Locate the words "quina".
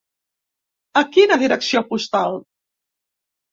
1.17-1.37